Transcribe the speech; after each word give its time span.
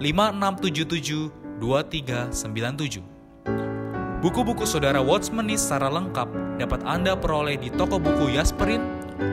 5677 0.00 1.28
2397. 1.60 3.04
Buku-buku 4.24 4.64
saudara 4.64 5.04
Watchmeni 5.04 5.60
secara 5.60 5.92
lengkap 5.92 6.56
dapat 6.56 6.80
Anda 6.88 7.12
peroleh 7.12 7.60
di 7.60 7.68
toko 7.76 8.00
buku 8.00 8.32
Yasmerin, 8.32 8.80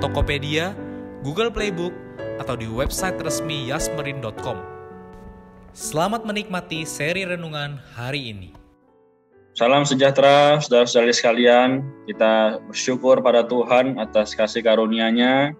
Tokopedia, 0.03 0.75
Google 1.23 1.55
Playbook, 1.55 1.95
atau 2.43 2.59
di 2.59 2.67
website 2.67 3.15
resmi 3.23 3.71
yasmerin.com. 3.71 4.59
Selamat 5.71 6.27
menikmati 6.27 6.83
seri 6.83 7.23
renungan 7.23 7.79
hari 7.95 8.35
ini. 8.35 8.51
Salam 9.55 9.87
sejahtera, 9.87 10.59
saudara-saudari 10.59 11.15
sekalian. 11.15 11.79
Kita 12.11 12.59
bersyukur 12.67 13.23
pada 13.23 13.47
Tuhan 13.47 13.95
atas 13.95 14.35
kasih 14.35 14.67
karunia-Nya 14.67 15.55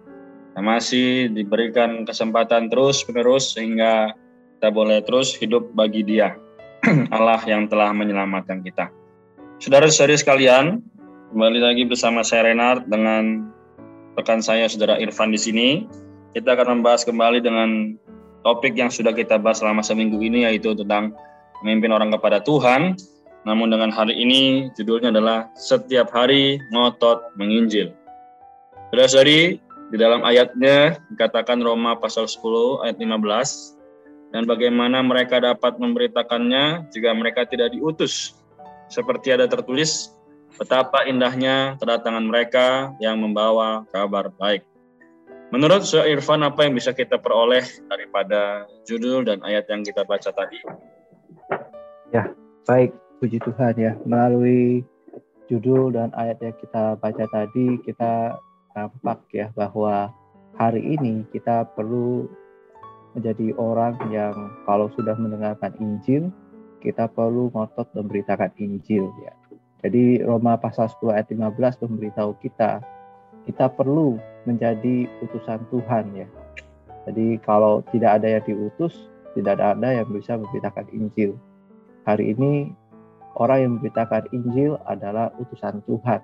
masih 0.58 1.30
diberikan 1.30 2.02
kesempatan 2.02 2.66
terus-menerus 2.66 3.54
sehingga 3.54 4.10
kita 4.58 4.74
boleh 4.74 4.98
terus 5.06 5.38
hidup 5.38 5.70
bagi 5.70 6.02
Dia, 6.02 6.34
Allah 7.14 7.38
yang 7.46 7.70
telah 7.70 7.94
menyelamatkan 7.94 8.58
kita. 8.66 8.90
Saudara-saudari 9.62 10.18
sekalian, 10.18 10.82
kembali 11.30 11.62
lagi 11.62 11.86
bersama 11.86 12.26
saya 12.26 12.50
Renard 12.50 12.90
dengan 12.90 13.54
rekan 14.18 14.42
saya 14.42 14.66
Saudara 14.66 14.98
Irfan 14.98 15.30
di 15.30 15.38
sini. 15.38 15.68
Kita 16.34 16.58
akan 16.58 16.82
membahas 16.82 17.06
kembali 17.06 17.38
dengan 17.38 17.94
topik 18.42 18.74
yang 18.74 18.90
sudah 18.90 19.14
kita 19.14 19.38
bahas 19.38 19.62
selama 19.62 19.78
seminggu 19.78 20.18
ini 20.18 20.42
yaitu 20.42 20.74
tentang 20.74 21.14
memimpin 21.62 21.94
orang 21.94 22.10
kepada 22.10 22.42
Tuhan. 22.42 22.98
Namun 23.46 23.70
dengan 23.70 23.94
hari 23.94 24.18
ini 24.18 24.74
judulnya 24.74 25.14
adalah 25.14 25.46
setiap 25.54 26.10
hari 26.10 26.58
ngotot 26.74 27.30
menginjil. 27.38 27.94
Saudara-saudari, 28.90 29.62
di 29.94 29.96
dalam 30.02 30.26
ayatnya 30.26 30.98
dikatakan 31.14 31.62
Roma 31.62 31.94
pasal 31.94 32.26
10 32.26 32.82
ayat 32.82 32.98
15, 32.98 33.77
dan 34.28 34.44
bagaimana 34.44 35.00
mereka 35.00 35.40
dapat 35.40 35.80
memberitakannya 35.80 36.92
jika 36.92 37.10
mereka 37.16 37.48
tidak 37.48 37.72
diutus. 37.72 38.36
Seperti 38.88 39.32
ada 39.32 39.48
tertulis, 39.48 40.12
betapa 40.56 41.04
indahnya 41.04 41.76
kedatangan 41.80 42.24
mereka 42.24 42.92
yang 43.00 43.20
membawa 43.20 43.84
kabar 43.92 44.32
baik. 44.36 44.64
Menurut 45.48 45.88
Syekh 45.88 46.20
Irfan, 46.20 46.44
apa 46.44 46.68
yang 46.68 46.76
bisa 46.76 46.92
kita 46.92 47.16
peroleh 47.16 47.64
daripada 47.88 48.68
judul 48.84 49.24
dan 49.24 49.40
ayat 49.40 49.64
yang 49.72 49.80
kita 49.80 50.04
baca 50.04 50.28
tadi? 50.28 50.60
Ya, 52.12 52.28
baik. 52.68 52.92
Puji 53.18 53.40
Tuhan 53.40 53.74
ya. 53.80 53.96
Melalui 54.04 54.84
judul 55.48 55.96
dan 55.96 56.12
ayat 56.12 56.36
yang 56.44 56.52
kita 56.60 57.00
baca 57.00 57.24
tadi, 57.32 57.80
kita 57.80 58.36
nampak 58.76 59.24
ya 59.32 59.48
bahwa 59.56 60.12
hari 60.60 60.84
ini 60.84 61.24
kita 61.32 61.64
perlu 61.72 62.28
menjadi 63.18 63.50
orang 63.58 63.98
yang 64.14 64.54
kalau 64.62 64.86
sudah 64.94 65.18
mendengarkan 65.18 65.74
Injil, 65.82 66.30
kita 66.78 67.10
perlu 67.10 67.50
ngotot 67.50 67.90
memberitakan 67.98 68.54
Injil 68.62 69.10
ya. 69.26 69.34
Jadi 69.82 70.22
Roma 70.22 70.54
pasal 70.58 70.86
10 70.86 71.14
ayat 71.14 71.26
15 71.30 71.82
memberitahu 71.86 72.38
kita, 72.38 72.82
kita 73.46 73.66
perlu 73.74 74.18
menjadi 74.46 75.10
utusan 75.22 75.66
Tuhan 75.70 76.04
ya. 76.14 76.28
Jadi 77.10 77.42
kalau 77.42 77.82
tidak 77.90 78.22
ada 78.22 78.38
yang 78.38 78.44
diutus, 78.46 79.10
tidak 79.34 79.58
ada 79.58 79.88
yang 79.90 80.06
bisa 80.10 80.38
memberitakan 80.38 80.86
Injil. 80.94 81.34
Hari 82.06 82.34
ini 82.34 82.70
orang 83.38 83.58
yang 83.58 83.70
memberitakan 83.78 84.30
Injil 84.30 84.78
adalah 84.86 85.34
utusan 85.38 85.82
Tuhan. 85.86 86.22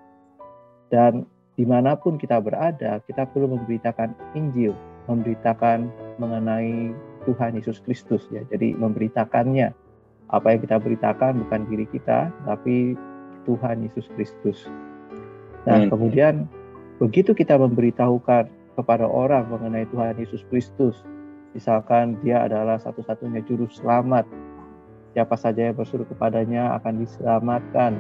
Dan 0.91 1.27
di 1.55 1.63
mana 1.67 1.95
pun 1.95 2.19
kita 2.19 2.43
berada, 2.43 2.99
kita 3.07 3.27
perlu 3.31 3.55
memberitakan 3.55 4.15
Injil, 4.35 4.75
memberitakan 5.07 5.89
mengenai 6.21 6.93
Tuhan 7.25 7.57
Yesus 7.57 7.81
Kristus 7.85 8.25
ya. 8.31 8.45
Jadi 8.53 8.77
memberitakannya 8.77 9.73
apa 10.33 10.47
yang 10.57 10.61
kita 10.65 10.77
beritakan 10.81 11.45
bukan 11.47 11.61
diri 11.69 11.87
kita 11.89 12.33
tapi 12.49 12.97
Tuhan 13.45 13.85
Yesus 13.85 14.09
Kristus. 14.17 14.69
Nah, 15.69 15.85
hmm. 15.85 15.91
kemudian 15.93 16.35
begitu 17.01 17.37
kita 17.37 17.57
memberitahukan 17.61 18.49
kepada 18.75 19.07
orang 19.07 19.49
mengenai 19.49 19.87
Tuhan 19.93 20.17
Yesus 20.19 20.43
Kristus, 20.49 21.05
misalkan 21.53 22.19
dia 22.25 22.45
adalah 22.45 22.81
satu-satunya 22.81 23.45
juru 23.47 23.69
selamat, 23.71 24.27
siapa 25.15 25.37
saja 25.39 25.71
yang 25.71 25.77
bersuruh 25.77 26.09
kepadanya 26.09 26.75
akan 26.81 27.05
diselamatkan. 27.05 27.93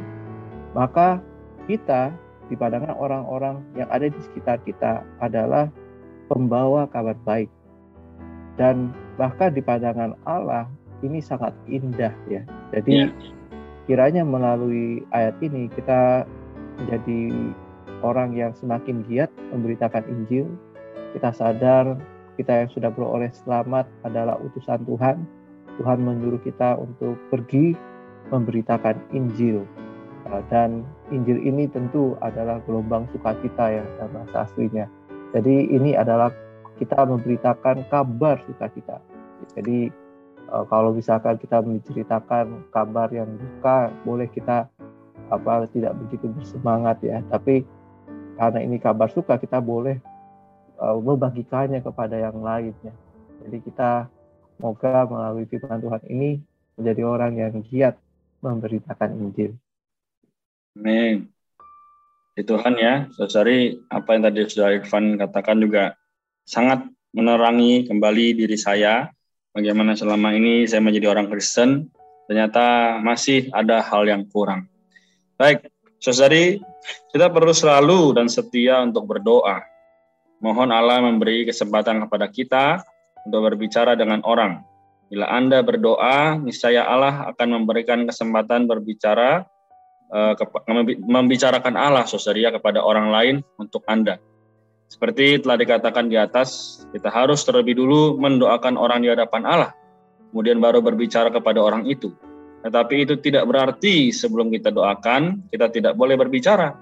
Maka 0.74 1.22
kita 1.70 2.10
di 2.50 2.58
pandangan 2.58 2.92
orang-orang 2.98 3.64
yang 3.78 3.88
ada 3.88 4.10
di 4.10 4.20
sekitar 4.20 4.60
kita 4.66 5.00
adalah 5.22 5.70
pembawa 6.28 6.88
kabar 6.88 7.16
baik 7.24 7.50
dan 8.54 8.94
bahkan 9.18 9.50
di 9.54 9.62
pandangan 9.62 10.14
Allah 10.26 10.70
ini 11.02 11.18
sangat 11.20 11.52
indah 11.68 12.14
ya. 12.30 12.42
Jadi 12.72 13.06
ya. 13.06 13.08
kiranya 13.86 14.22
melalui 14.24 15.04
ayat 15.12 15.36
ini 15.44 15.68
kita 15.68 16.24
menjadi 16.80 17.20
orang 18.00 18.34
yang 18.34 18.52
semakin 18.56 19.04
giat 19.06 19.30
memberitakan 19.52 20.06
Injil. 20.08 20.48
Kita 21.14 21.30
sadar 21.30 21.98
kita 22.34 22.66
yang 22.66 22.70
sudah 22.70 22.90
beroleh 22.90 23.30
selamat 23.30 23.86
adalah 24.02 24.38
utusan 24.42 24.82
Tuhan. 24.86 25.22
Tuhan 25.78 25.98
menyuruh 26.02 26.42
kita 26.42 26.78
untuk 26.78 27.18
pergi 27.30 27.74
memberitakan 28.30 28.98
Injil. 29.14 29.62
Dan 30.50 30.82
Injil 31.14 31.38
ini 31.38 31.70
tentu 31.70 32.18
adalah 32.18 32.58
gelombang 32.66 33.06
sukacita 33.14 33.70
ya 33.70 33.84
dalam 34.00 34.10
bahasa 34.18 34.50
aslinya. 34.50 34.86
Jadi 35.34 35.74
ini 35.74 35.98
adalah 35.98 36.30
kita 36.78 37.02
memberitakan 37.02 37.90
kabar 37.90 38.38
sukacita. 38.46 39.02
Jadi 39.58 39.90
uh, 40.50 40.62
kalau 40.70 40.94
misalkan 40.94 41.34
kita 41.42 41.58
menceritakan 41.58 42.70
kabar 42.70 43.10
yang 43.10 43.34
duka, 43.34 43.90
boleh 44.06 44.30
kita 44.30 44.70
apa 45.34 45.66
tidak 45.74 45.98
begitu 46.06 46.30
bersemangat 46.30 47.02
ya. 47.02 47.18
Tapi 47.26 47.66
karena 48.38 48.62
ini 48.62 48.78
kabar 48.78 49.10
suka, 49.10 49.34
kita 49.42 49.58
boleh 49.58 49.98
uh, 50.78 50.98
membagikannya 51.02 51.82
kepada 51.82 52.14
yang 52.14 52.38
lainnya. 52.38 52.94
Jadi 53.42 53.58
kita 53.58 54.06
semoga 54.54 55.02
melalui 55.10 55.50
firman 55.50 55.82
Tuhan 55.82 56.02
ini 56.06 56.38
menjadi 56.78 57.02
orang 57.02 57.32
yang 57.38 57.54
giat 57.66 57.98
memberitakan 58.38 59.18
Injil. 59.18 59.58
Amin. 60.78 61.33
Di 62.34 62.42
Tuhan 62.42 62.74
ya, 62.74 63.06
saudari 63.14 63.78
apa 63.94 64.18
yang 64.18 64.26
tadi 64.26 64.42
sudah 64.50 64.74
Irfan 64.74 65.14
katakan 65.14 65.62
juga 65.62 65.94
sangat 66.42 66.82
menerangi 67.14 67.86
kembali 67.86 68.34
diri 68.34 68.58
saya 68.58 69.06
bagaimana 69.54 69.94
selama 69.94 70.34
ini 70.34 70.66
saya 70.66 70.82
menjadi 70.82 71.14
orang 71.14 71.30
Kristen 71.30 71.94
ternyata 72.26 72.98
masih 72.98 73.54
ada 73.54 73.78
hal 73.86 74.10
yang 74.10 74.26
kurang. 74.26 74.66
Baik, 75.38 75.70
saudari, 76.02 76.58
kita 77.14 77.30
perlu 77.30 77.54
selalu 77.54 78.18
dan 78.18 78.26
setia 78.26 78.82
untuk 78.82 79.06
berdoa. 79.06 79.62
Mohon 80.42 80.74
Allah 80.74 81.06
memberi 81.06 81.46
kesempatan 81.46 82.02
kepada 82.02 82.26
kita 82.26 82.82
untuk 83.30 83.46
berbicara 83.46 83.94
dengan 83.94 84.26
orang. 84.26 84.58
Bila 85.06 85.30
Anda 85.30 85.62
berdoa, 85.62 86.34
niscaya 86.42 86.82
Allah 86.82 87.30
akan 87.30 87.62
memberikan 87.62 88.02
kesempatan 88.10 88.66
berbicara, 88.66 89.46
uh, 90.12 90.34
membicarakan 91.06 91.78
Allah, 91.78 92.04
saudari, 92.04 92.44
kepada 92.44 92.82
orang 92.82 93.08
lain 93.08 93.34
untuk 93.56 93.84
Anda. 93.88 94.20
Seperti 94.90 95.40
telah 95.42 95.56
dikatakan 95.58 96.06
di 96.06 96.14
atas, 96.20 96.82
kita 96.92 97.08
harus 97.08 97.42
terlebih 97.42 97.74
dulu 97.74 98.20
mendoakan 98.20 98.76
orang 98.76 99.02
di 99.02 99.08
hadapan 99.10 99.44
Allah. 99.48 99.72
kemudian 100.34 100.58
baru 100.58 100.82
berbicara 100.82 101.30
kepada 101.30 101.62
orang 101.62 101.86
itu. 101.86 102.10
Tetapi 102.66 103.06
itu 103.06 103.14
tidak 103.22 103.46
berarti 103.46 104.10
sebelum 104.10 104.50
kita 104.50 104.74
doakan, 104.74 105.46
kita 105.46 105.70
tidak 105.70 105.94
boleh 105.94 106.18
berbicara. 106.18 106.74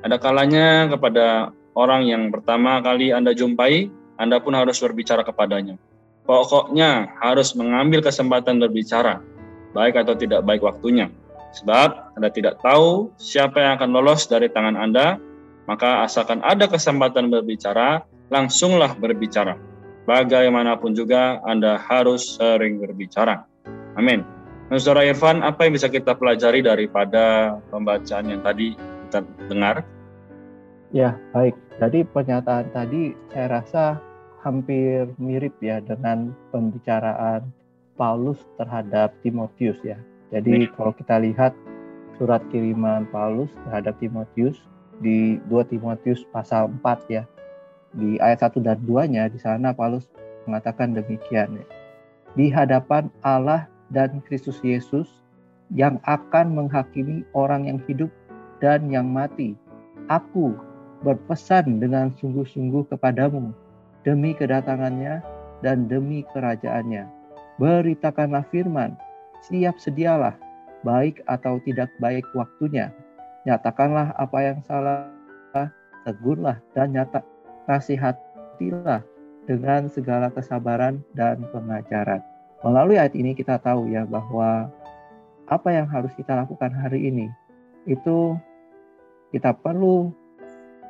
Ada 0.00 0.16
kalanya 0.16 0.88
kepada 0.88 1.52
orang 1.76 2.08
yang 2.08 2.32
pertama 2.32 2.80
kali 2.80 3.12
Anda 3.12 3.36
jumpai, 3.36 3.92
Anda 4.16 4.40
pun 4.40 4.56
harus 4.56 4.80
berbicara 4.80 5.28
kepadanya. 5.28 5.76
Pokoknya 6.24 7.20
harus 7.20 7.52
mengambil 7.52 8.00
kesempatan 8.00 8.58
berbicara, 8.58 9.20
baik 9.76 10.00
atau 10.00 10.16
tidak 10.16 10.40
baik 10.48 10.64
waktunya. 10.64 11.12
Sebab 11.52 12.16
Anda 12.18 12.28
tidak 12.32 12.58
tahu 12.60 13.14
siapa 13.16 13.60
yang 13.62 13.78
akan 13.80 13.90
lolos 13.94 14.26
dari 14.26 14.50
tangan 14.50 14.76
Anda, 14.76 15.16
maka 15.66 16.06
asalkan 16.06 16.42
ada 16.46 16.66
kesempatan 16.70 17.30
berbicara, 17.30 18.02
langsunglah 18.30 18.94
berbicara. 18.98 19.58
Bagaimanapun 20.06 20.94
juga 20.94 21.42
Anda 21.42 21.78
harus 21.82 22.38
sering 22.38 22.78
berbicara. 22.78 23.42
Amin. 23.98 24.22
Nah, 24.66 24.78
Saudara 24.82 25.06
Irfan, 25.06 25.46
apa 25.46 25.66
yang 25.66 25.78
bisa 25.78 25.86
kita 25.86 26.14
pelajari 26.18 26.62
daripada 26.62 27.58
pembacaan 27.70 28.30
yang 28.30 28.42
tadi 28.42 28.74
kita 29.06 29.22
dengar? 29.46 29.82
Ya, 30.90 31.18
baik. 31.34 31.54
Jadi 31.78 32.06
pernyataan 32.06 32.70
tadi 32.74 33.14
saya 33.30 33.62
rasa 33.62 33.84
hampir 34.46 35.10
mirip 35.18 35.58
ya 35.58 35.82
dengan 35.82 36.30
pembicaraan 36.54 37.50
Paulus 37.98 38.38
terhadap 38.58 39.14
Timotius 39.26 39.78
ya. 39.82 39.98
Jadi 40.34 40.66
kalau 40.74 40.90
kita 40.90 41.22
lihat 41.22 41.54
surat 42.18 42.42
kiriman 42.50 43.06
Paulus 43.14 43.52
terhadap 43.68 43.94
Timotius 44.02 44.58
di 44.98 45.38
2 45.46 45.70
Timotius 45.70 46.24
pasal 46.34 46.72
4 46.82 47.12
ya. 47.12 47.22
Di 47.96 48.18
ayat 48.20 48.52
1 48.52 48.60
dan 48.64 48.78
2-nya 48.84 49.30
di 49.30 49.38
sana 49.38 49.70
Paulus 49.72 50.10
mengatakan 50.48 50.96
demikian 50.96 51.62
ya. 51.62 51.66
Di 52.36 52.52
hadapan 52.52 53.08
Allah 53.24 53.70
dan 53.94 54.20
Kristus 54.26 54.60
Yesus 54.60 55.08
yang 55.72 55.98
akan 56.04 56.54
menghakimi 56.54 57.26
orang 57.32 57.66
yang 57.70 57.78
hidup 57.86 58.10
dan 58.58 58.90
yang 58.90 59.08
mati. 59.10 59.56
Aku 60.06 60.54
berpesan 61.02 61.82
dengan 61.82 62.14
sungguh-sungguh 62.18 62.88
kepadamu 62.92 63.50
demi 64.06 64.32
kedatangannya 64.34 65.20
dan 65.60 65.90
demi 65.90 66.22
kerajaannya. 66.30 67.08
Beritakanlah 67.56 68.44
firman, 68.52 68.94
siap 69.44 69.76
sedialah, 69.76 70.36
baik 70.86 71.20
atau 71.26 71.60
tidak 71.64 71.92
baik 72.00 72.24
waktunya, 72.32 72.92
Nyatakanlah 73.46 74.10
apa 74.18 74.38
yang 74.42 74.58
salah, 74.66 75.06
tegurlah 76.02 76.58
dan 76.74 76.90
nyata 76.90 77.22
nasihatilah 77.70 79.06
dengan 79.46 79.86
segala 79.86 80.34
kesabaran 80.34 80.98
dan 81.14 81.46
pengajaran. 81.54 82.18
Melalui 82.66 82.98
ayat 82.98 83.14
ini 83.14 83.38
kita 83.38 83.62
tahu 83.62 83.86
ya 83.86 84.02
bahwa 84.02 84.66
apa 85.46 85.68
yang 85.70 85.86
harus 85.86 86.10
kita 86.18 86.34
lakukan 86.34 86.74
hari 86.74 87.06
ini 87.06 87.30
itu 87.86 88.34
kita 89.30 89.54
perlu 89.54 90.10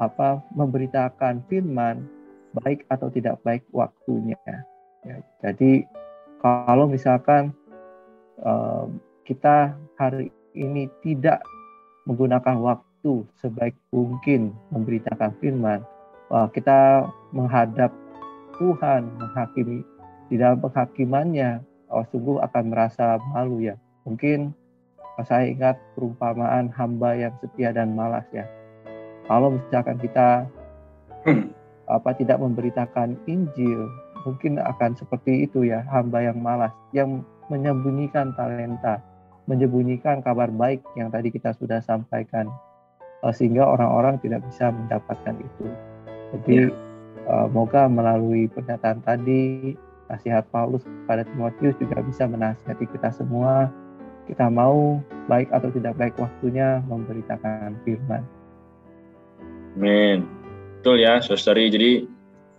apa 0.01 0.41
memberitakan 0.57 1.45
firman 1.53 2.09
baik 2.65 2.89
atau 2.89 3.13
tidak 3.13 3.37
baik 3.45 3.69
waktunya. 3.69 4.41
Ya, 5.05 5.21
jadi 5.45 5.85
kalau 6.41 6.89
misalkan 6.89 7.53
um, 8.43 9.01
kita 9.25 9.77
hari 9.97 10.33
ini 10.57 10.89
tidak 11.05 11.45
menggunakan 12.09 12.57
waktu 12.59 13.27
sebaik 13.41 13.77
mungkin 13.93 14.55
memberitakan 14.73 15.35
firman, 15.39 15.81
Wah, 16.27 16.51
kita 16.51 17.07
menghadap 17.31 17.95
Tuhan, 18.59 19.07
menghakimi 19.15 19.87
di 20.27 20.35
dalam 20.35 20.59
penghakimannya, 20.59 21.63
oh, 21.87 22.03
sungguh 22.11 22.43
akan 22.43 22.75
merasa 22.75 23.15
malu 23.31 23.63
ya. 23.63 23.79
Mungkin 24.03 24.51
saya 25.23 25.47
ingat 25.47 25.79
perumpamaan 25.95 26.69
hamba 26.75 27.15
yang 27.15 27.33
setia 27.39 27.71
dan 27.71 27.95
malas 27.95 28.27
ya. 28.35 28.43
Kalau 29.31 29.55
misalkan 29.55 30.03
kita 30.03 30.51
apa 31.95 32.11
tidak 32.19 32.43
memberitakan 32.43 33.15
Injil, 33.31 33.87
mungkin 34.27 34.59
akan 34.59 34.99
seperti 34.99 35.47
itu 35.47 35.63
ya, 35.63 35.87
hamba 35.87 36.27
yang 36.27 36.43
malas, 36.43 36.75
yang 36.91 37.23
menyembunyikan 37.49 38.35
talenta, 38.35 39.03
menyembunyikan 39.47 40.21
kabar 40.23 40.51
baik 40.51 40.83
yang 40.99 41.09
tadi 41.11 41.31
kita 41.31 41.55
sudah 41.55 41.79
sampaikan 41.83 42.51
uh, 43.23 43.33
sehingga 43.33 43.67
orang-orang 43.67 44.19
tidak 44.21 44.43
bisa 44.47 44.71
mendapatkan 44.71 45.37
itu. 45.39 45.67
Jadi 46.35 46.57
ya. 46.67 46.75
uh, 47.31 47.47
moga 47.51 47.87
melalui 47.87 48.51
pernyataan 48.51 49.03
tadi 49.07 49.75
nasihat 50.07 50.47
Paulus 50.55 50.87
kepada 50.87 51.27
Timotius 51.27 51.75
juga 51.83 52.03
bisa 52.03 52.27
menasihati 52.27 52.87
kita 52.91 53.11
semua. 53.15 53.71
Kita 54.27 54.51
mau 54.51 54.99
baik 55.31 55.55
atau 55.55 55.71
tidak 55.71 55.95
baik 55.99 56.15
waktunya 56.19 56.83
memberitakan 56.91 57.79
firman. 57.87 58.27
Amin. 59.79 60.27
Betul 60.83 61.03
ya, 61.03 61.23
saudari. 61.23 61.71
Jadi 61.71 61.91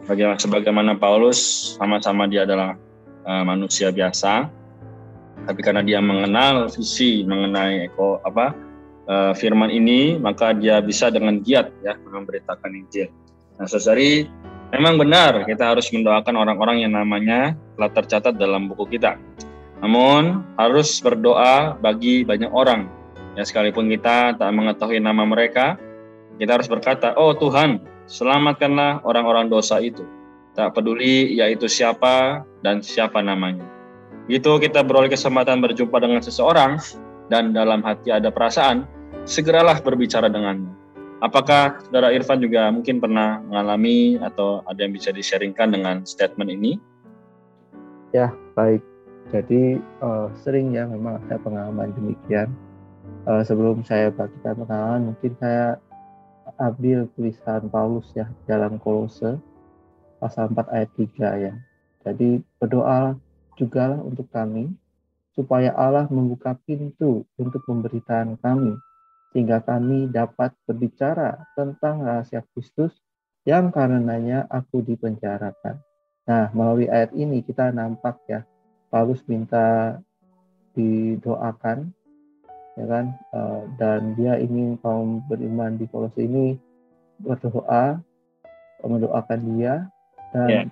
bagaimana 0.07 0.39
sebagaimana 0.39 0.91
Paulus 0.95 1.73
sama-sama 1.75 2.27
dia 2.27 2.47
adalah 2.47 2.79
uh, 3.27 3.43
manusia 3.43 3.91
biasa, 3.91 4.47
tapi 5.47 5.63
karena 5.63 5.79
dia 5.79 6.03
mengenal 6.03 6.67
visi 6.67 7.23
mengenai 7.23 7.87
eko 7.87 8.19
apa 8.27 8.51
uh, 9.07 9.31
firman 9.31 9.71
ini, 9.71 10.19
maka 10.19 10.51
dia 10.51 10.83
bisa 10.83 11.07
dengan 11.07 11.39
giat 11.39 11.71
ya 11.81 11.95
memberitakan 11.95 12.69
Injil. 12.75 13.07
Nah, 13.57 13.65
saudari, 13.65 14.27
memang 14.75 14.99
benar 14.99 15.47
kita 15.47 15.73
harus 15.73 15.87
mendoakan 15.89 16.35
orang-orang 16.35 16.83
yang 16.83 16.93
namanya 16.93 17.55
telah 17.79 17.91
tercatat 17.95 18.35
dalam 18.35 18.67
buku 18.69 18.99
kita. 18.99 19.15
Namun 19.79 20.43
harus 20.59 20.99
berdoa 20.99 21.79
bagi 21.79 22.27
banyak 22.27 22.51
orang. 22.51 22.91
Ya 23.39 23.45
sekalipun 23.45 23.87
kita 23.87 24.35
tak 24.35 24.49
mengetahui 24.51 24.99
nama 24.99 25.23
mereka, 25.23 25.77
kita 26.41 26.57
harus 26.57 26.67
berkata, 26.67 27.13
"Oh 27.15 27.37
Tuhan, 27.37 27.79
selamatkanlah 28.09 29.05
orang-orang 29.05 29.47
dosa 29.47 29.77
itu." 29.79 30.03
Tak 30.57 30.73
peduli 30.73 31.37
yaitu 31.37 31.69
siapa 31.69 32.41
dan 32.65 32.81
siapa 32.81 33.21
namanya. 33.21 33.76
Gitu 34.27 34.59
kita 34.59 34.83
beroleh 34.83 35.07
kesempatan 35.07 35.63
berjumpa 35.63 36.03
dengan 36.03 36.19
seseorang 36.19 36.83
dan 37.31 37.55
dalam 37.55 37.79
hati 37.79 38.11
ada 38.11 38.27
perasaan, 38.27 38.83
segeralah 39.23 39.79
berbicara 39.79 40.27
dengannya. 40.27 40.67
Apakah 41.23 41.81
saudara 41.81 42.13
Irfan 42.13 42.43
juga 42.43 42.69
mungkin 42.69 43.01
pernah 43.01 43.41
mengalami 43.41 44.21
atau 44.21 44.61
ada 44.69 44.85
yang 44.85 44.93
bisa 44.93 45.09
di-sharingkan 45.09 45.73
dengan 45.73 46.05
statement 46.05 46.53
ini? 46.53 46.77
Ya, 48.13 48.29
baik. 48.53 48.85
Jadi 49.33 49.81
uh, 49.99 50.29
sering 50.39 50.77
ya 50.77 50.85
memang 50.87 51.19
ada 51.25 51.41
pengalaman 51.41 51.91
demikian. 51.97 52.53
Uh, 53.27 53.43
sebelum 53.43 53.81
saya 53.83 54.13
bagikan 54.13 54.55
pengalaman, 54.61 55.11
mungkin 55.11 55.31
saya 55.41 55.81
ambil 56.61 57.09
tulisan 57.17 57.67
Paulus 57.67 58.07
ya 58.15 58.31
dalam 58.47 58.79
Kolose 58.79 59.35
pasal 60.23 60.53
4 60.53 60.69
ayat 60.71 60.89
3 60.95 61.43
ya. 61.49 61.53
Jadi 62.07 62.39
berdoa 62.61 63.19
jugalah 63.57 63.99
untuk 63.99 64.29
kami, 64.29 64.71
supaya 65.33 65.73
Allah 65.73 66.05
membuka 66.09 66.53
pintu 66.65 67.25
untuk 67.37 67.61
pemberitaan 67.65 68.37
kami, 68.41 68.77
sehingga 69.33 69.61
kami 69.61 70.09
dapat 70.09 70.53
berbicara 70.65 71.45
tentang 71.53 72.01
rahasia 72.01 72.41
Kristus 72.53 72.93
yang 73.45 73.69
karenanya 73.69 74.49
aku 74.49 74.81
dipenjarakan. 74.81 75.77
Nah, 76.27 76.51
melalui 76.51 76.91
ayat 76.91 77.15
ini 77.15 77.39
kita 77.45 77.71
nampak 77.71 78.19
ya, 78.27 78.43
Paulus 78.91 79.23
minta 79.29 79.99
didoakan, 80.75 81.93
ya 82.75 82.85
kan, 82.85 83.05
uh, 83.31 83.63
dan 83.79 84.13
dia 84.19 84.35
ingin 84.37 84.75
kaum 84.83 85.23
beriman 85.25 85.79
di 85.79 85.87
Kolose 85.87 86.25
ini 86.25 86.59
berdoa, 87.23 87.97
mendoakan 88.83 89.41
dia, 89.55 89.89
dan 90.35 90.49
yeah. 90.49 90.65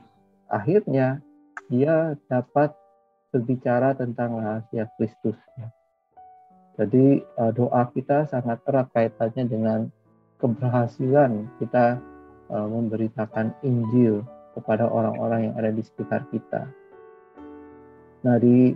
akhirnya 0.52 1.24
dia 1.70 2.14
dapat 2.30 2.74
berbicara 3.34 3.98
tentang 3.98 4.40
rahasia 4.40 4.88
Kristus. 4.96 5.36
Jadi 6.76 7.24
uh, 7.40 7.52
doa 7.56 7.88
kita 7.96 8.28
sangat 8.28 8.60
erat 8.68 8.92
kaitannya 8.92 9.44
dengan 9.48 9.80
keberhasilan 10.40 11.48
kita 11.60 12.00
uh, 12.52 12.68
memberitakan 12.68 13.56
Injil 13.64 14.24
kepada 14.56 14.88
orang-orang 14.88 15.52
yang 15.52 15.56
ada 15.56 15.72
di 15.72 15.84
sekitar 15.84 16.28
kita. 16.32 16.68
Nah 18.24 18.36
di 18.40 18.76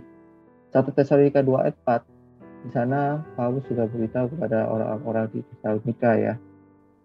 1 0.72 0.96
Tesalonika 0.96 1.44
2 1.44 1.64
ayat 1.66 1.76
4 1.82 2.64
di 2.68 2.70
sana 2.76 3.24
Paulus 3.34 3.64
sudah 3.68 3.88
beritahu 3.88 4.36
kepada 4.36 4.68
orang-orang 4.68 5.26
di 5.32 5.40
Tesalonika 5.44 6.12
ya. 6.16 6.34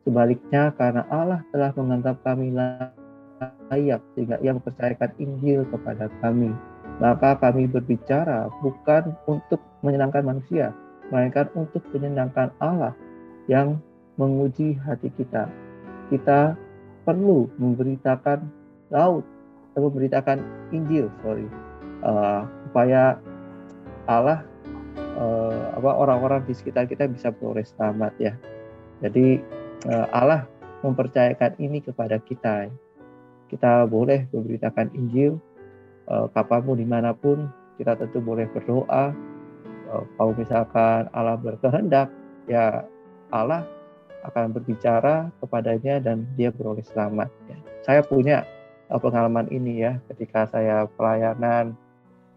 Sebaliknya 0.06 0.70
karena 0.78 1.08
Allah 1.10 1.42
telah 1.50 1.74
menganggap 1.74 2.22
kami 2.22 2.54
layak 3.72 4.02
sehingga 4.14 4.40
ia 4.40 4.52
mempercayakan 4.56 5.12
Injil 5.20 5.68
kepada 5.70 6.08
kami. 6.24 6.52
Maka 7.02 7.36
kami 7.36 7.68
berbicara 7.68 8.48
bukan 8.64 9.12
untuk 9.28 9.60
menyenangkan 9.84 10.24
manusia, 10.24 10.72
melainkan 11.12 11.52
untuk 11.52 11.84
menyenangkan 11.92 12.56
Allah 12.64 12.96
yang 13.52 13.84
menguji 14.16 14.80
hati 14.80 15.12
kita. 15.20 15.52
Kita 16.08 16.56
perlu 17.04 17.52
memberitakan 17.60 18.48
laut, 18.90 19.28
atau 19.76 19.92
memberitakan 19.92 20.40
Injil, 20.72 21.12
sorry, 21.20 21.44
uh, 22.08 22.48
supaya 22.70 23.20
Allah 24.08 24.46
eh, 25.18 25.64
apa 25.76 25.92
orang-orang 25.92 26.46
di 26.46 26.54
sekitar 26.54 26.86
kita 26.86 27.10
bisa 27.10 27.34
beroleh 27.34 27.66
selamat 27.66 28.14
ya. 28.22 28.34
Jadi 29.02 29.42
eh, 29.90 30.06
Allah 30.14 30.46
mempercayakan 30.86 31.58
ini 31.58 31.82
kepada 31.82 32.22
kita. 32.22 32.70
Kita 33.56 33.88
boleh 33.88 34.28
memberitakan 34.36 34.92
Injil 34.92 35.40
eh, 36.12 36.28
kapan 36.36 36.60
pun 36.68 36.76
di 36.76 36.84
mana 36.84 37.16
pun 37.16 37.48
kita 37.80 37.96
tentu 37.96 38.20
boleh 38.20 38.52
berdoa. 38.52 39.16
Eh, 39.96 40.04
kalau 40.20 40.36
misalkan 40.36 41.08
Allah 41.16 41.40
berkehendak 41.40 42.12
ya 42.52 42.84
Allah 43.32 43.64
akan 44.28 44.52
berbicara 44.58 45.30
kepadanya 45.40 46.02
dan 46.02 46.28
dia 46.36 46.52
beroleh 46.52 46.84
selamat. 46.84 47.30
Ya. 47.48 47.58
Saya 47.86 48.02
punya 48.02 48.42
uh, 48.90 48.98
pengalaman 48.98 49.46
ini 49.54 49.86
ya 49.86 50.02
ketika 50.14 50.50
saya 50.50 50.90
pelayanan 50.98 51.78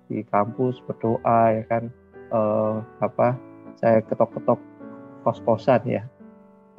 di 0.08 0.25
kampus 0.28 0.80
berdoa 0.84 1.56
ya 1.56 1.64
kan 1.68 1.92
uh, 2.32 2.80
apa 3.00 3.37
saya 3.76 4.00
ketok-ketok 4.04 4.60
kos-kosan 5.25 5.82
ya 5.84 6.02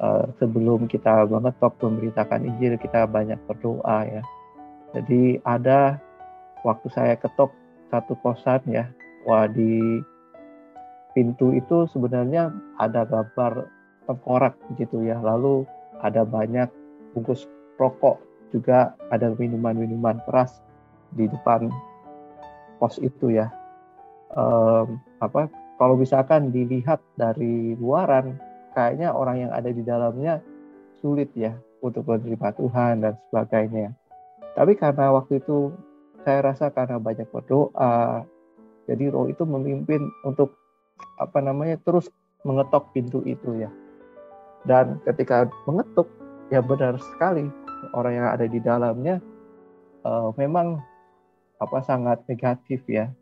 uh, 0.00 0.24
sebelum 0.40 0.88
kita 0.90 1.28
mengetok 1.28 1.76
memberitakan 1.80 2.48
Injil 2.48 2.80
kita 2.80 3.06
banyak 3.06 3.38
berdoa 3.46 4.08
ya 4.08 4.22
jadi 4.96 5.38
ada 5.46 6.00
waktu 6.66 6.88
saya 6.90 7.14
ketok 7.14 7.54
satu 7.92 8.18
kosan 8.24 8.60
ya 8.66 8.90
wah 9.28 9.46
di 9.46 10.02
pintu 11.12 11.54
itu 11.54 11.90
sebenarnya 11.90 12.54
ada 12.78 13.02
gambar 13.06 13.66
tengkorak 14.06 14.54
gitu 14.78 15.02
ya. 15.04 15.18
Lalu 15.18 15.66
ada 16.00 16.24
banyak 16.24 16.70
bungkus 17.14 17.46
rokok 17.76 18.20
juga 18.50 18.94
ada 19.14 19.30
minuman-minuman 19.34 20.18
keras 20.26 20.62
di 21.14 21.26
depan 21.26 21.70
pos 22.78 22.98
itu 23.02 23.34
ya. 23.34 23.50
Um, 24.30 25.02
apa 25.18 25.50
kalau 25.76 25.98
misalkan 25.98 26.54
dilihat 26.54 27.02
dari 27.18 27.74
luaran 27.74 28.38
kayaknya 28.80 29.12
orang 29.12 29.36
yang 29.44 29.52
ada 29.52 29.68
di 29.68 29.84
dalamnya 29.84 30.40
sulit 31.04 31.28
ya 31.36 31.52
untuk 31.84 32.08
menerima 32.08 32.56
Tuhan 32.56 33.04
dan 33.04 33.12
sebagainya. 33.28 33.92
Tapi 34.56 34.72
karena 34.80 35.12
waktu 35.12 35.44
itu 35.44 35.68
saya 36.24 36.48
rasa 36.48 36.72
karena 36.72 36.96
banyak 36.96 37.28
berdoa, 37.28 38.24
jadi 38.88 39.12
roh 39.12 39.28
itu 39.28 39.44
memimpin 39.44 40.00
untuk 40.24 40.56
apa 41.20 41.44
namanya 41.44 41.76
terus 41.84 42.08
mengetok 42.48 42.88
pintu 42.96 43.20
itu 43.28 43.60
ya. 43.60 43.68
Dan 44.64 44.96
ketika 45.04 45.44
mengetuk, 45.68 46.08
ya 46.48 46.64
benar 46.64 46.96
sekali 46.96 47.52
orang 47.92 48.12
yang 48.16 48.28
ada 48.32 48.46
di 48.48 48.60
dalamnya 48.60 49.20
uh, 50.08 50.32
memang 50.40 50.80
apa 51.60 51.84
sangat 51.84 52.24
negatif 52.24 52.80
ya. 52.88 53.12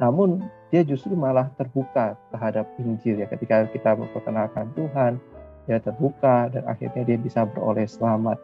Namun 0.00 0.40
dia 0.72 0.80
justru 0.80 1.12
malah 1.12 1.52
terbuka 1.60 2.16
terhadap 2.32 2.64
Injil 2.80 3.20
ya 3.20 3.28
ketika 3.28 3.68
kita 3.68 3.94
memperkenalkan 3.94 4.72
Tuhan, 4.72 5.20
dia 5.68 5.78
terbuka 5.78 6.48
dan 6.50 6.64
akhirnya 6.64 7.04
dia 7.04 7.18
bisa 7.20 7.44
beroleh 7.44 7.84
selamat. 7.84 8.40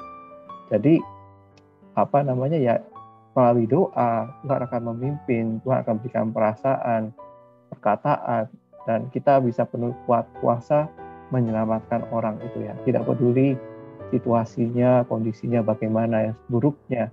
Jadi 0.69 1.01
apa 1.97 2.21
namanya 2.21 2.61
ya 2.61 2.75
melalui 3.33 3.65
doa 3.65 4.29
Tuhan 4.45 4.61
akan 4.69 4.83
memimpin, 4.93 5.65
Tuhan 5.65 5.81
akan 5.81 5.95
berikan 6.05 6.29
perasaan, 6.31 7.11
perkataan 7.73 8.53
dan 8.85 9.09
kita 9.11 9.41
bisa 9.41 9.65
penuh 9.65 9.97
kuat 10.05 10.29
kuasa 10.45 10.87
menyelamatkan 11.35 12.07
orang 12.15 12.39
itu 12.45 12.69
ya. 12.69 12.75
Tidak 12.87 13.03
peduli 13.03 13.59
situasinya, 14.15 15.03
kondisinya 15.11 15.65
bagaimana 15.65 16.31
ya, 16.31 16.33
buruknya. 16.47 17.11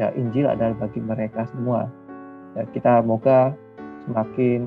Ya 0.00 0.08
Injil 0.16 0.48
adalah 0.48 0.72
bagi 0.80 1.02
mereka 1.02 1.44
semua. 1.52 1.90
Ya, 2.56 2.64
kita 2.72 3.04
moga 3.04 3.52
semakin 4.10 4.66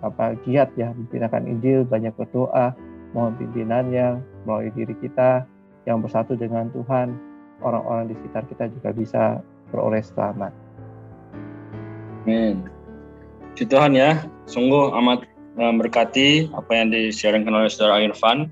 apa 0.00 0.32
giat 0.48 0.72
ya 0.80 0.96
memberitakan 0.96 1.44
Injil, 1.44 1.84
banyak 1.84 2.16
berdoa, 2.16 2.72
mohon 3.12 3.36
pimpinannya 3.36 4.16
melalui 4.48 4.72
diri 4.72 4.96
kita 4.96 5.44
yang 5.84 6.00
bersatu 6.00 6.32
dengan 6.40 6.72
Tuhan, 6.72 7.12
orang-orang 7.60 8.08
di 8.08 8.14
sekitar 8.16 8.48
kita 8.48 8.64
juga 8.72 8.90
bisa 8.96 9.24
beroleh 9.68 10.00
selamat. 10.00 10.52
Amin. 12.24 12.64
Tuhan 13.60 13.92
ya, 13.92 14.24
sungguh 14.48 14.96
amat 15.04 15.28
memberkati 15.60 16.48
apa 16.56 16.72
yang 16.72 16.88
disiarkan 16.88 17.52
oleh 17.52 17.68
saudara 17.68 18.00
Irfan. 18.00 18.48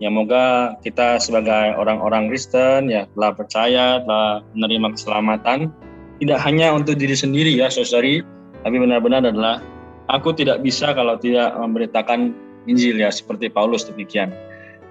Ya 0.00 0.08
moga 0.08 0.76
kita 0.80 1.20
sebagai 1.20 1.76
orang-orang 1.76 2.32
Kristen 2.32 2.88
ya 2.88 3.04
telah 3.16 3.36
percaya, 3.36 4.00
telah 4.04 4.40
menerima 4.56 4.96
keselamatan 4.96 5.72
tidak 6.20 6.40
hanya 6.44 6.72
untuk 6.76 7.00
diri 7.00 7.16
sendiri 7.16 7.52
ya 7.56 7.72
saudari, 7.72 8.20
tapi 8.62 8.76
benar-benar 8.76 9.24
adalah 9.24 9.62
aku 10.10 10.34
tidak 10.34 10.60
bisa 10.60 10.92
kalau 10.92 11.16
tidak 11.16 11.54
memberitakan 11.56 12.34
Injil 12.68 13.00
ya 13.00 13.08
seperti 13.08 13.48
Paulus 13.48 13.88
demikian. 13.88 14.32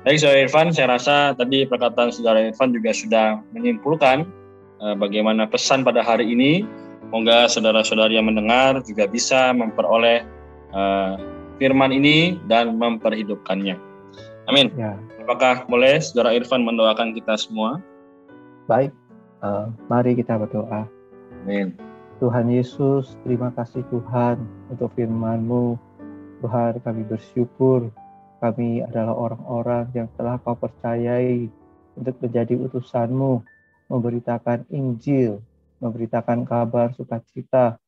Baik 0.08 0.24
saudara 0.24 0.40
Irfan, 0.48 0.68
saya 0.72 0.96
rasa 0.96 1.36
tadi 1.36 1.68
perkataan 1.68 2.10
saudara 2.10 2.40
Irfan 2.40 2.72
juga 2.72 2.96
sudah 2.96 3.44
menyimpulkan 3.52 4.24
uh, 4.80 4.96
bagaimana 4.96 5.46
pesan 5.46 5.84
pada 5.84 6.02
hari 6.02 6.32
ini. 6.32 6.64
Moga 7.10 7.50
saudara-saudari 7.50 8.22
yang 8.22 8.30
mendengar 8.30 8.86
juga 8.86 9.10
bisa 9.10 9.50
memperoleh 9.52 10.24
uh, 10.72 11.18
firman 11.58 11.90
ini 11.92 12.38
dan 12.48 12.78
memperhidupkannya. 12.78 13.76
Amin. 14.46 14.70
Ya. 14.78 14.98
Apakah 15.22 15.66
boleh 15.70 16.02
Saudara 16.02 16.34
Irfan 16.34 16.66
mendoakan 16.66 17.14
kita 17.14 17.38
semua? 17.38 17.78
Baik, 18.66 18.90
uh, 19.46 19.70
mari 19.86 20.18
kita 20.18 20.38
berdoa. 20.42 20.90
Amin. 21.46 21.89
Tuhan 22.20 22.52
Yesus, 22.52 23.16
terima 23.24 23.48
kasih 23.56 23.80
Tuhan 23.88 24.44
untuk 24.68 24.92
firman-Mu. 25.00 25.80
Tuhan, 26.44 26.84
kami 26.84 27.08
bersyukur 27.08 27.96
kami 28.44 28.84
adalah 28.84 29.16
orang-orang 29.16 29.88
yang 29.96 30.08
telah 30.20 30.36
kau 30.40 30.56
percayai 30.56 31.48
untuk 31.96 32.16
menjadi 32.20 32.60
utusan-Mu, 32.60 33.44
memberitakan 33.88 34.68
Injil, 34.68 35.40
memberitakan 35.80 36.44
kabar 36.44 36.92
sukacita 36.96 37.80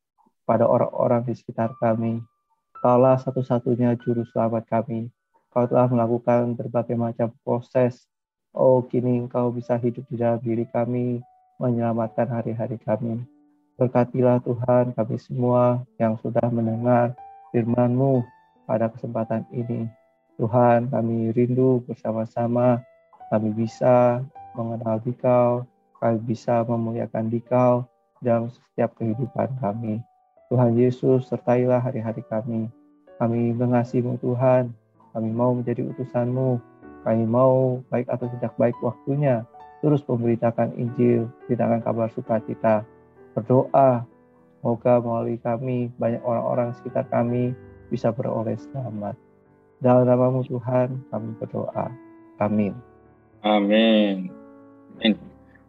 pada 0.47 0.63
orang-orang 0.63 1.27
di 1.27 1.35
sekitar 1.35 1.75
kami. 1.79 2.23
Kaulah 2.79 3.19
satu-satunya 3.19 3.99
juru 3.99 4.23
selamat 4.31 4.63
kami. 4.67 5.11
Kau 5.51 5.67
telah 5.67 5.91
melakukan 5.91 6.55
berbagai 6.55 6.95
macam 6.95 7.35
proses. 7.43 8.07
Oh, 8.55 8.83
kini 8.83 9.27
Engkau 9.27 9.51
bisa 9.51 9.75
hidup 9.75 10.07
di 10.07 10.15
dalam 10.19 10.39
diri 10.39 10.63
kami, 10.71 11.19
menyelamatkan 11.59 12.31
hari-hari 12.31 12.79
kami. 12.79 13.23
Berkatilah 13.81 14.37
Tuhan 14.45 14.93
kami 14.93 15.17
semua 15.17 15.81
yang 15.97 16.13
sudah 16.21 16.45
mendengar 16.53 17.17
firman-Mu 17.49 18.21
pada 18.69 18.93
kesempatan 18.93 19.41
ini. 19.49 19.89
Tuhan, 20.37 20.93
kami 20.93 21.33
rindu 21.33 21.81
bersama-sama, 21.89 22.77
kami 23.33 23.49
bisa 23.57 24.21
mengenal 24.53 25.01
Dikau, 25.01 25.65
kami 25.97 26.17
bisa 26.29 26.61
memuliakan 26.61 27.33
Dikau 27.33 27.89
dalam 28.21 28.53
setiap 28.53 28.93
kehidupan 29.01 29.49
kami. 29.57 29.97
Tuhan 30.53 30.77
Yesus, 30.77 31.25
sertailah 31.33 31.81
hari-hari 31.81 32.21
kami. 32.29 32.69
Kami 33.17 33.49
mengasihimu 33.57 34.21
Tuhan, 34.21 34.69
kami 35.09 35.29
mau 35.33 35.57
menjadi 35.57 35.89
utusanmu, 35.89 36.61
kami 37.01 37.25
mau 37.25 37.81
baik 37.89 38.05
atau 38.13 38.29
tidak 38.37 38.53
baik 38.61 38.77
waktunya, 38.85 39.41
terus 39.81 40.05
memberitakan 40.05 40.69
Injil, 40.77 41.25
beritakan 41.49 41.81
kabar 41.81 42.13
sukacita, 42.13 42.85
berdoa, 43.33 44.05
semoga 44.59 44.93
melalui 45.01 45.37
kami 45.41 45.89
banyak 45.97 46.21
orang-orang 46.21 46.75
sekitar 46.77 47.07
kami 47.09 47.55
bisa 47.89 48.11
beroleh 48.13 48.55
selamat. 48.71 49.15
Dalam 49.81 50.05
namamu 50.05 50.45
Tuhan, 50.45 51.01
kami 51.09 51.29
berdoa. 51.41 51.89
Amin. 52.37 52.77
Amin. 53.41 54.29
Amin. 55.01 55.13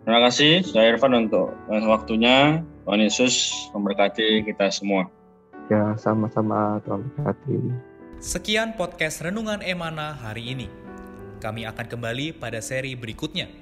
Terima 0.02 0.20
kasih, 0.26 0.66
saya 0.66 0.92
Irfan 0.92 1.14
untuk 1.14 1.54
waktunya. 1.70 2.60
Tuhan 2.82 2.98
Yesus 2.98 3.54
memberkati 3.70 4.42
kita 4.42 4.66
semua. 4.74 5.06
Ya, 5.70 5.94
sama-sama 5.94 6.82
Tuhan 6.82 7.06
memberkati. 7.06 7.58
Sekian 8.18 8.74
podcast 8.74 9.22
Renungan 9.22 9.62
Emana 9.62 10.10
hari 10.18 10.50
ini. 10.50 10.66
Kami 11.38 11.62
akan 11.66 11.86
kembali 11.86 12.34
pada 12.38 12.58
seri 12.58 12.98
berikutnya. 12.98 13.61